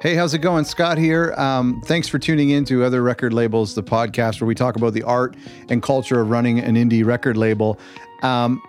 [0.00, 0.64] Hey, how's it going?
[0.64, 1.34] Scott here.
[1.36, 4.92] Um, thanks for tuning in to Other Record Labels, the podcast where we talk about
[4.92, 5.34] the art
[5.70, 7.80] and culture of running an indie record label.
[8.22, 8.62] Um,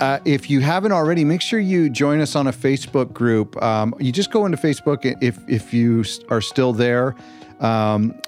[0.00, 3.62] uh, if you haven't already, make sure you join us on a Facebook group.
[3.62, 7.14] Um, you just go into Facebook if if you are still there.
[7.60, 8.18] Um,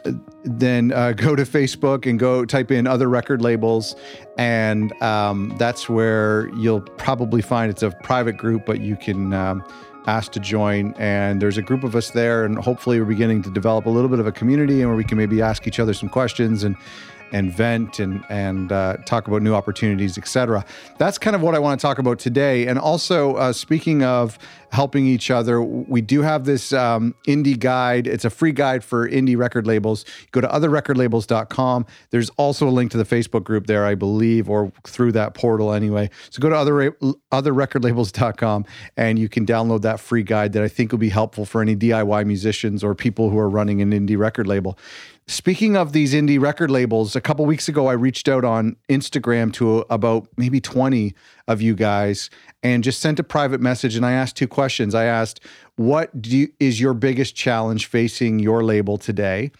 [0.44, 3.96] then uh, go to Facebook and go type in other record labels,
[4.36, 9.64] and um, that's where you'll probably find it's a private group, but you can um,
[10.06, 10.94] asked to join.
[10.98, 14.08] And there's a group of us there, and hopefully we're beginning to develop a little
[14.08, 16.76] bit of a community and where we can maybe ask each other some questions and
[17.32, 20.64] and vent and and uh, talk about new opportunities, etc.
[20.98, 22.66] That's kind of what I want to talk about today.
[22.66, 24.38] And also, uh, speaking of
[24.72, 28.06] helping each other, we do have this um, indie guide.
[28.06, 30.06] It's a free guide for indie record labels.
[30.30, 31.86] Go to otherrecordlabels.com.
[32.10, 35.72] There's also a link to the Facebook group there, I believe, or through that portal
[35.72, 36.08] anyway.
[36.30, 36.90] So go to other
[37.32, 38.64] otherrecordlabels.com
[38.96, 41.76] and you can download that free guide that I think will be helpful for any
[41.76, 44.78] DIY musicians or people who are running an indie record label.
[45.28, 49.52] Speaking of these indie record labels, a couple weeks ago I reached out on Instagram
[49.54, 51.14] to about maybe 20
[51.46, 52.28] of you guys
[52.62, 54.94] and just sent a private message and I asked two questions.
[54.96, 55.40] I asked,
[55.76, 59.52] "What you, is your biggest challenge facing your label today?"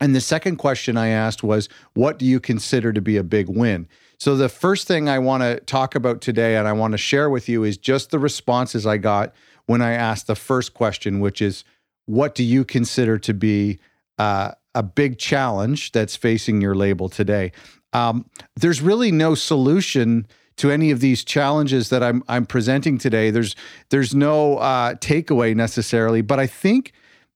[0.00, 3.48] And the second question I asked was, "What do you consider to be a big
[3.48, 6.98] win?" So the first thing I want to talk about today and I want to
[6.98, 9.32] share with you is just the responses I got
[9.64, 11.64] when I asked the first question, which is,
[12.04, 13.78] "What do you consider to be
[14.18, 17.52] uh, a big challenge that's facing your label today.
[17.92, 18.26] Um,
[18.56, 20.26] there's really no solution
[20.56, 23.30] to any of these challenges that I'm I'm presenting today.
[23.30, 23.56] There's
[23.88, 26.92] there's no uh, takeaway necessarily, but I think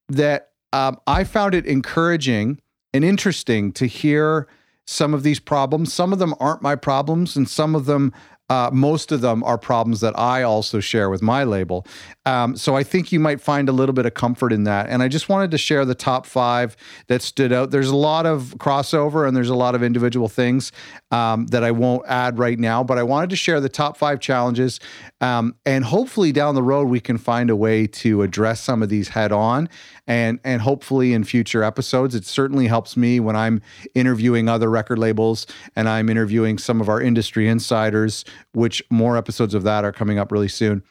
[0.09, 2.61] that um, I found it encouraging
[2.93, 4.47] and interesting to hear
[4.87, 5.93] some of these problems.
[5.93, 8.13] Some of them aren't my problems, and some of them
[8.51, 11.87] uh, most of them are problems that I also share with my label.
[12.27, 14.89] Um, so I think you might find a little bit of comfort in that.
[14.89, 17.71] And I just wanted to share the top five that stood out.
[17.71, 20.73] There's a lot of crossover and there's a lot of individual things
[21.11, 24.21] um, that I won't add right now, but I wanted to share the top five
[24.21, 24.79] challenges.
[25.23, 28.91] Um, and hopefully down the road, we can find a way to address some of
[28.91, 29.69] these head on
[30.07, 33.61] and and hopefully in future episodes it certainly helps me when i'm
[33.95, 39.55] interviewing other record labels and i'm interviewing some of our industry insiders which more episodes
[39.55, 40.83] of that are coming up really soon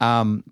[0.00, 0.44] um,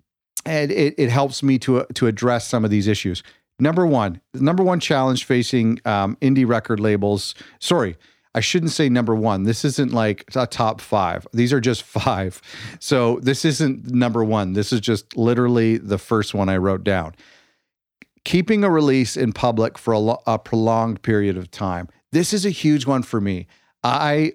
[0.45, 3.23] and it, it helps me to to address some of these issues
[3.59, 7.97] number one number one challenge facing um, indie record labels sorry
[8.33, 9.43] I shouldn't say number one.
[9.43, 11.27] This isn't like a top five.
[11.33, 12.41] These are just five.
[12.79, 14.53] So this isn't number one.
[14.53, 17.13] This is just literally the first one I wrote down
[18.23, 21.87] keeping a release in public for a, lo- a prolonged period of time.
[22.11, 23.47] This is a huge one for me.
[23.83, 24.33] I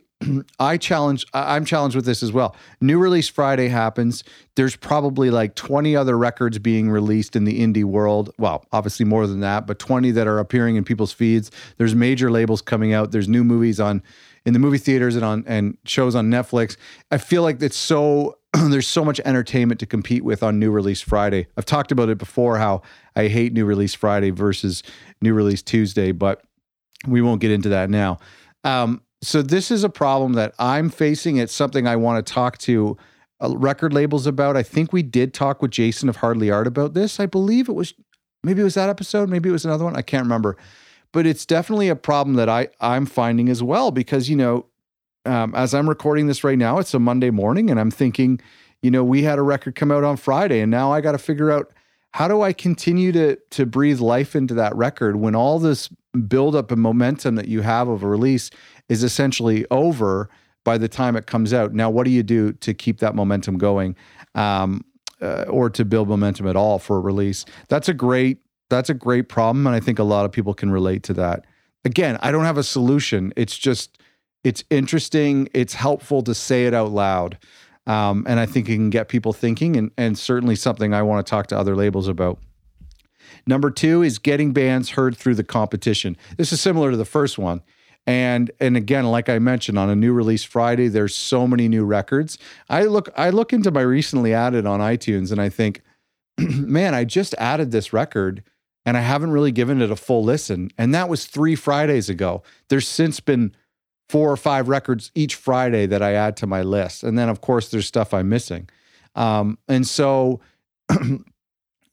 [0.58, 2.56] I challenge I'm challenged with this as well.
[2.80, 4.24] New release Friday happens.
[4.54, 8.32] There's probably like 20 other records being released in the indie world.
[8.38, 11.50] Well, obviously more than that, but 20 that are appearing in people's feeds.
[11.76, 13.12] There's major labels coming out.
[13.12, 14.02] There's new movies on
[14.46, 16.76] in the movie theaters and on and shows on Netflix.
[17.10, 21.02] I feel like it's so there's so much entertainment to compete with on New Release
[21.02, 21.46] Friday.
[21.56, 22.82] I've talked about it before how
[23.14, 24.82] I hate New Release Friday versus
[25.20, 26.42] New Release Tuesday, but
[27.06, 28.18] we won't get into that now.
[28.64, 31.36] Um, so this is a problem that I'm facing.
[31.36, 32.96] It's something I want to talk to
[33.42, 34.56] uh, record labels about.
[34.56, 37.18] I think we did talk with Jason of Hardly Art about this.
[37.18, 37.94] I believe it was
[38.42, 39.96] maybe it was that episode, maybe it was another one.
[39.96, 40.56] I can't remember.
[41.12, 44.66] But it's definitely a problem that I I'm finding as well because you know
[45.26, 48.40] um, as I'm recording this right now, it's a Monday morning, and I'm thinking,
[48.80, 51.18] you know, we had a record come out on Friday, and now I got to
[51.18, 51.72] figure out
[52.12, 55.90] how do I continue to to breathe life into that record when all this
[56.28, 58.50] buildup and momentum that you have of a release
[58.88, 60.28] is essentially over
[60.64, 61.72] by the time it comes out.
[61.72, 63.96] Now, what do you do to keep that momentum going,
[64.34, 64.84] um,
[65.22, 67.44] uh, or to build momentum at all for a release?
[67.68, 68.38] That's a great
[68.68, 71.44] that's a great problem, and I think a lot of people can relate to that.
[71.84, 73.32] Again, I don't have a solution.
[73.36, 73.98] It's just
[74.42, 75.48] it's interesting.
[75.54, 77.38] It's helpful to say it out loud.
[77.86, 81.24] Um, and I think it can get people thinking, and, and certainly something I want
[81.24, 82.40] to talk to other labels about.
[83.46, 86.16] Number two is getting bands heard through the competition.
[86.36, 87.62] This is similar to the first one.
[88.06, 91.84] And and again, like I mentioned, on a new release Friday, there's so many new
[91.84, 92.38] records.
[92.68, 95.82] I look I look into my recently added on iTunes and I think,
[96.38, 98.44] man, I just added this record
[98.84, 100.70] and I haven't really given it a full listen.
[100.78, 102.44] And that was three Fridays ago.
[102.68, 103.54] There's since been
[104.08, 107.02] four or five records each Friday that I add to my list.
[107.02, 108.68] And then, of course, there's stuff I'm missing.
[109.16, 110.40] Um, and so,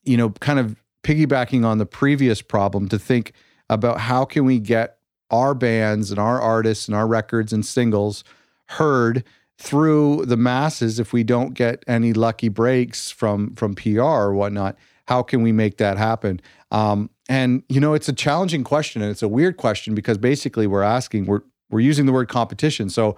[0.03, 3.33] you know, kind of piggybacking on the previous problem to think
[3.69, 8.23] about how can we get our bands and our artists and our records and singles
[8.67, 9.23] heard
[9.57, 14.77] through the masses if we don't get any lucky breaks from from PR or whatnot.
[15.07, 16.39] how can we make that happen?
[16.71, 20.67] Um, and you know, it's a challenging question and it's a weird question because basically
[20.67, 22.89] we're asking, we're we're using the word competition.
[22.89, 23.15] So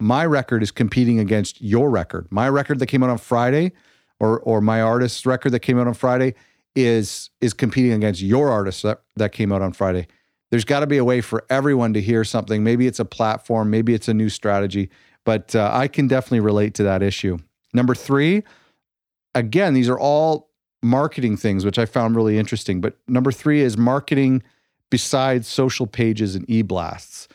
[0.00, 2.26] my record is competing against your record.
[2.30, 3.72] My record that came out on Friday,
[4.20, 6.34] or or my artist's record that came out on Friday,
[6.74, 10.06] is is competing against your artist that, that came out on Friday.
[10.52, 12.62] There's got to be a way for everyone to hear something.
[12.62, 14.90] Maybe it's a platform, maybe it's a new strategy,
[15.24, 17.38] but uh, I can definitely relate to that issue.
[17.72, 18.42] Number three,
[19.34, 20.50] again, these are all
[20.82, 22.82] marketing things, which I found really interesting.
[22.82, 24.42] But number three is marketing
[24.90, 27.28] besides social pages and e blasts.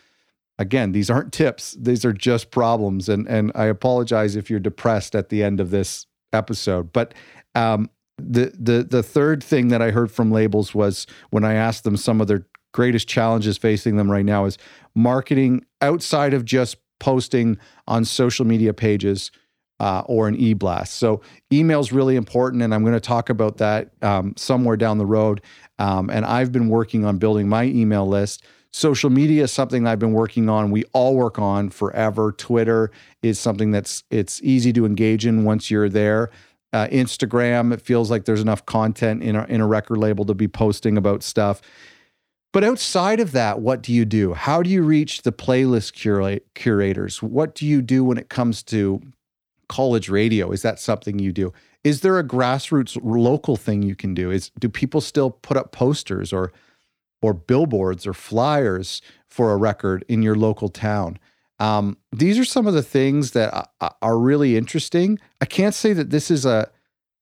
[0.59, 3.09] Again, these aren't tips; these are just problems.
[3.09, 6.93] And and I apologize if you're depressed at the end of this episode.
[6.93, 7.15] But
[7.55, 11.83] um, the the the third thing that I heard from labels was when I asked
[11.83, 14.57] them some of their greatest challenges facing them right now is
[14.95, 19.31] marketing outside of just posting on social media pages
[19.79, 20.95] uh, or an e-blast.
[20.95, 21.21] So
[21.51, 25.05] email is really important, and I'm going to talk about that um, somewhere down the
[25.05, 25.41] road.
[25.79, 28.43] Um, and I've been working on building my email list.
[28.71, 30.71] Social media is something I've been working on.
[30.71, 32.31] We all work on forever.
[32.31, 32.91] Twitter
[33.21, 36.31] is something that's it's easy to engage in once you're there.
[36.73, 40.33] Uh, Instagram, it feels like there's enough content in a, in a record label to
[40.33, 41.61] be posting about stuff.
[42.57, 44.33] But outside of that, what do you do?
[44.33, 47.21] How do you reach the playlist cura- curators?
[47.21, 48.99] What do you do when it comes to
[49.69, 50.49] college radio?
[50.51, 51.53] Is that something you do?
[51.83, 54.31] Is there a grassroots local thing you can do?
[54.31, 56.51] Is do people still put up posters or
[57.21, 61.19] or billboards or flyers for a record in your local town?
[61.59, 63.69] Um, these are some of the things that
[64.01, 65.19] are really interesting.
[65.39, 66.71] I can't say that this is a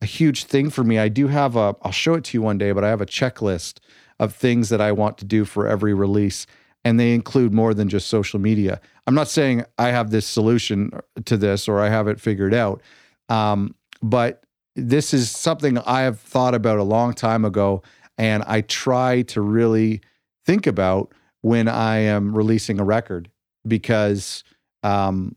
[0.06, 1.00] a huge thing for me.
[1.00, 1.76] I do have a.
[1.82, 3.80] I'll show it to you one day, but I have a checklist
[4.20, 6.46] of things that I want to do for every release
[6.86, 8.80] and they include more than just social media.
[9.08, 10.92] I'm not saying I have this solution
[11.26, 12.82] to this or I have it figured out,
[13.28, 13.74] um,
[14.04, 14.44] but
[14.76, 17.82] this is something I have thought about a long time ago,
[18.20, 20.02] and I try to really
[20.46, 21.12] think about
[21.42, 23.32] when I am releasing a record
[23.68, 24.44] because
[24.84, 25.36] um,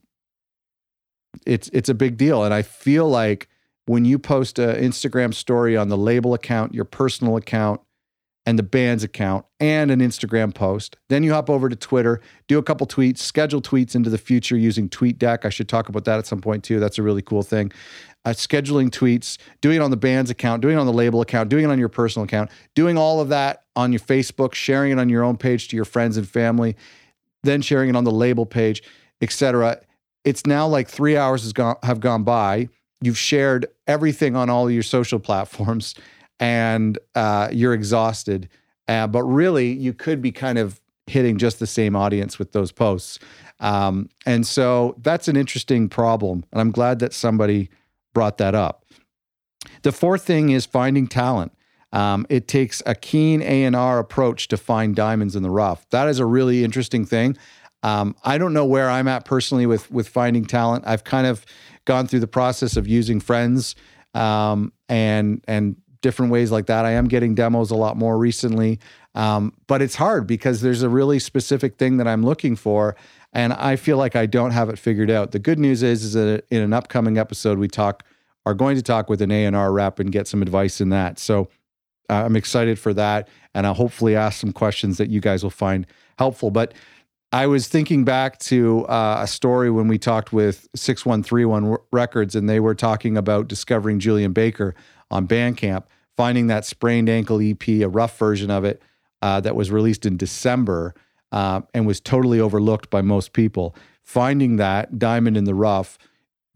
[1.46, 3.48] it's it's a big deal, and I feel like
[3.88, 7.80] when you post an Instagram story on the label account, your personal account,
[8.48, 10.96] and the band's account and an Instagram post.
[11.10, 14.56] Then you hop over to Twitter, do a couple tweets, schedule tweets into the future
[14.56, 15.44] using TweetDeck.
[15.44, 16.80] I should talk about that at some point too.
[16.80, 17.72] That's a really cool thing.
[18.24, 21.50] Uh, scheduling tweets, doing it on the band's account, doing it on the label account,
[21.50, 24.98] doing it on your personal account, doing all of that on your Facebook, sharing it
[24.98, 26.74] on your own page to your friends and family,
[27.42, 28.82] then sharing it on the label page,
[29.20, 29.78] etc.
[30.24, 32.70] It's now like three hours has gone have gone by.
[33.00, 35.94] You've shared everything on all your social platforms
[36.40, 38.48] and uh, you're exhausted.
[38.86, 42.72] Uh, but really, you could be kind of hitting just the same audience with those
[42.72, 43.18] posts.
[43.60, 46.44] Um, and so that's an interesting problem.
[46.52, 47.70] And I'm glad that somebody
[48.14, 48.84] brought that up.
[49.82, 51.52] The fourth thing is finding talent.
[51.92, 55.88] Um, it takes a keen A&R approach to find diamonds in the rough.
[55.90, 57.36] That is a really interesting thing.
[57.82, 60.84] Um, I don't know where I'm at personally with with finding talent.
[60.86, 61.44] I've kind of
[61.84, 63.74] gone through the process of using friends
[64.14, 66.84] um, and and different ways like that.
[66.84, 68.78] I am getting demos a lot more recently,
[69.14, 72.96] um, but it's hard because there's a really specific thing that I'm looking for,
[73.32, 75.32] and I feel like I don't have it figured out.
[75.32, 78.04] The good news is, is that in an upcoming episode, we talk
[78.46, 80.88] are going to talk with an A and R rep and get some advice in
[80.88, 81.18] that.
[81.18, 81.48] So
[82.08, 85.50] uh, I'm excited for that, and I'll hopefully ask some questions that you guys will
[85.50, 85.86] find
[86.18, 86.50] helpful.
[86.50, 86.74] But
[87.30, 92.48] I was thinking back to uh, a story when we talked with 6131 Records, and
[92.48, 94.74] they were talking about discovering Julien Baker
[95.10, 95.84] on Bandcamp,
[96.16, 98.80] finding that sprained ankle EP, a rough version of it
[99.20, 100.94] uh, that was released in December
[101.30, 103.76] uh, and was totally overlooked by most people.
[104.02, 105.98] Finding that diamond in the rough,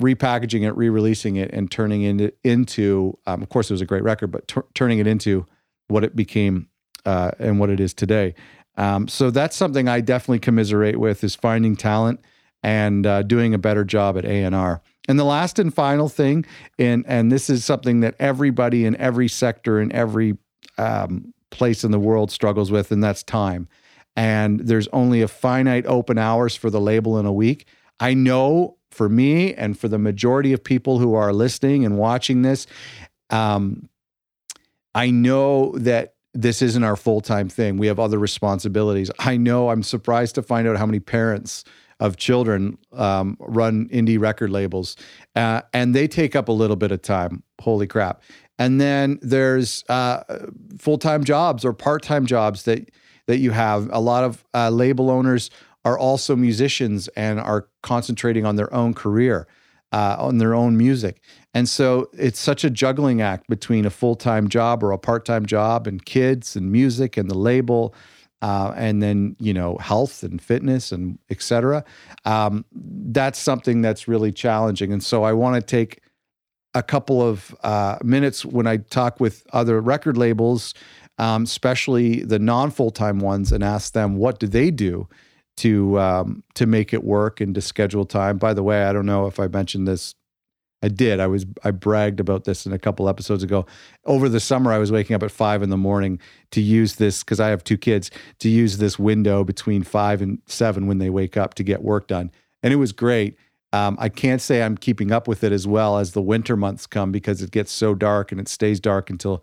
[0.01, 4.03] repackaging it, re-releasing it, and turning it into, um, of course, it was a great
[4.03, 5.47] record, but t- turning it into
[5.89, 6.69] what it became
[7.05, 8.35] uh, and what it is today.
[8.77, 12.21] Um, so that's something I definitely commiserate with is finding talent
[12.63, 14.81] and uh, doing a better job at A and R.
[15.09, 16.45] And the last and final thing,
[16.79, 20.39] and and this is something that everybody in every sector in every
[20.79, 23.69] um, place in the world struggles with, and that's time.
[24.15, 27.67] And there's only a finite open hours for the label in a week.
[27.99, 32.43] I know for me and for the majority of people who are listening and watching
[32.43, 32.67] this,
[33.31, 33.89] um,
[34.95, 37.77] I know that this isn't our full time thing.
[37.77, 39.11] We have other responsibilities.
[39.19, 41.65] I know I'm surprised to find out how many parents
[42.01, 44.97] of children um, run indie record labels,
[45.37, 47.43] uh, and they take up a little bit of time.
[47.61, 48.23] Holy crap!
[48.59, 50.23] And then there's uh,
[50.79, 52.91] full time jobs or part time jobs that
[53.27, 53.89] that you have.
[53.93, 55.51] A lot of uh, label owners
[55.85, 59.47] are also musicians and are concentrating on their own career,
[59.93, 61.21] uh, on their own music.
[61.55, 65.25] And so it's such a juggling act between a full time job or a part
[65.25, 67.95] time job and kids and music and the label.
[68.41, 71.85] Uh, and then you know health and fitness and etc.
[72.25, 74.93] Um, that's something that's really challenging.
[74.93, 76.01] And so I want to take
[76.75, 80.75] a couple of uh, minutes when I talk with other record labels,
[81.19, 85.09] um, especially the non full time ones, and ask them what do they do
[85.59, 88.39] to um, to make it work and to schedule time.
[88.39, 90.15] By the way, I don't know if I mentioned this
[90.83, 91.21] I did.
[91.21, 93.67] I was I bragged about this in a couple episodes ago.
[94.05, 96.19] Over the summer, I was waking up at five in the morning
[96.51, 98.11] to use this because I have two kids
[98.41, 102.09] to use this window between five and seven when they wake up to get work
[102.09, 102.31] done,
[102.63, 103.37] and it was great.
[103.75, 106.87] Um, I can't say I'm keeping up with it as well as the winter months
[106.87, 109.43] come because it gets so dark and it stays dark until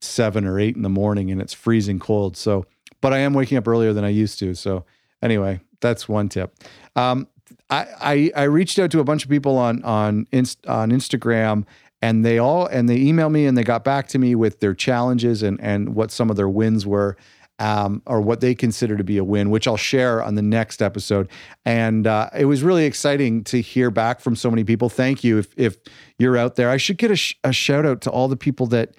[0.00, 2.38] seven or eight in the morning and it's freezing cold.
[2.38, 2.64] So,
[3.02, 4.54] but I am waking up earlier than I used to.
[4.54, 4.86] So,
[5.22, 6.54] anyway, that's one tip.
[6.94, 7.28] Um,
[7.70, 11.64] I, I, reached out to a bunch of people on on Inst, on Instagram
[12.02, 14.74] and they all and they emailed me and they got back to me with their
[14.74, 17.16] challenges and and what some of their wins were
[17.58, 20.82] um, or what they consider to be a win, which I'll share on the next
[20.82, 21.28] episode.
[21.64, 24.88] And uh, it was really exciting to hear back from so many people.
[24.88, 25.78] Thank you if if
[26.18, 26.70] you're out there.
[26.70, 28.94] I should get a, sh- a shout out to all the people that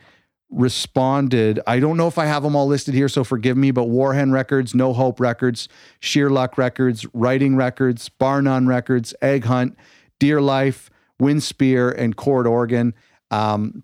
[0.50, 1.60] responded.
[1.68, 4.32] I don't know if I have them all listed here, so forgive me, but Warhen
[4.32, 5.68] Records, No Hope Records,
[6.00, 9.78] Sheer Luck Records, Writing Records, Bar None Records, Egg Hunt,
[10.20, 10.90] Dear Life,
[11.20, 12.94] Wind Spear, and Chord Organ.
[13.30, 13.84] Um,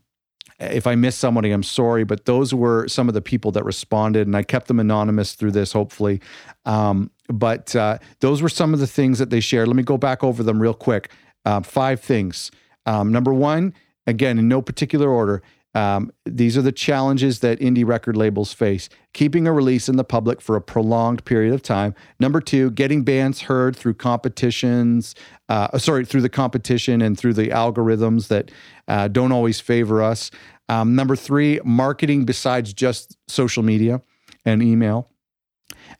[0.60, 4.28] if I missed somebody, I'm sorry, but those were some of the people that responded,
[4.28, 6.22] and I kept them anonymous through this, hopefully.
[6.66, 9.68] Um, but uh, those were some of the things that they shared.
[9.68, 11.12] Let me go back over them real quick.
[11.46, 12.52] Uh, five things.
[12.86, 13.74] Um, number one,
[14.08, 15.42] again, in no particular order,
[15.76, 20.04] um, these are the challenges that indie record labels face keeping a release in the
[20.04, 21.94] public for a prolonged period of time.
[22.20, 25.16] Number two, getting bands heard through competitions,
[25.50, 28.52] uh, sorry, through the competition and through the algorithms that
[28.88, 30.32] uh, don't always favor us.
[30.68, 34.02] Um, number three, marketing besides just social media
[34.46, 35.10] and email.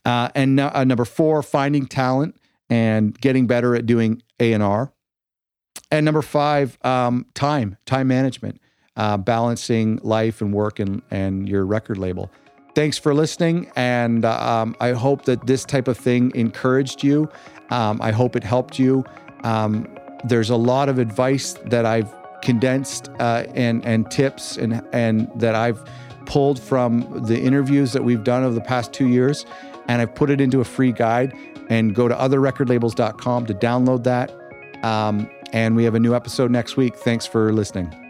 [0.06, 2.36] Uh, and uh, number four, finding talent
[2.70, 4.92] and getting better at doing A&R.
[5.92, 8.60] And number five, um, time, time management
[8.96, 12.32] uh, balancing life and work and, and your record label.
[12.76, 13.72] Thanks for listening.
[13.76, 17.30] And um, I hope that this type of thing encouraged you.
[17.70, 19.04] Um, I hope it helped you.
[19.44, 19.88] Um,
[20.26, 25.56] there's a lot of advice that I've condensed uh, and, and tips and, and that
[25.56, 25.84] I've
[26.26, 29.46] pulled from the interviews that we've done over the past two years.
[29.88, 31.34] And I've put it into a free guide
[31.70, 34.32] and go to otherrecordlabels.com to download that.
[34.84, 36.96] Um, and we have a new episode next week.
[36.96, 38.03] Thanks for listening.